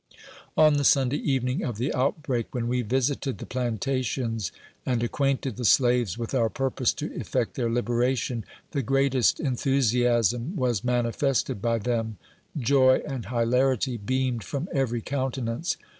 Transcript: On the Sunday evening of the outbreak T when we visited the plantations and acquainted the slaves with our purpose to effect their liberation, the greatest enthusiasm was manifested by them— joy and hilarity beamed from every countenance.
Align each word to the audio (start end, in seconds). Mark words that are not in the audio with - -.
On 0.57 0.77
the 0.77 0.83
Sunday 0.83 1.19
evening 1.19 1.63
of 1.63 1.77
the 1.77 1.93
outbreak 1.93 2.47
T 2.47 2.49
when 2.53 2.67
we 2.67 2.81
visited 2.81 3.37
the 3.37 3.45
plantations 3.45 4.51
and 4.83 5.03
acquainted 5.03 5.57
the 5.57 5.63
slaves 5.63 6.17
with 6.17 6.33
our 6.33 6.49
purpose 6.49 6.91
to 6.93 7.13
effect 7.15 7.53
their 7.53 7.69
liberation, 7.71 8.43
the 8.71 8.81
greatest 8.81 9.39
enthusiasm 9.39 10.55
was 10.55 10.83
manifested 10.83 11.61
by 11.61 11.77
them— 11.77 12.17
joy 12.57 13.03
and 13.07 13.27
hilarity 13.27 13.95
beamed 13.97 14.43
from 14.43 14.67
every 14.73 15.01
countenance. 15.01 15.77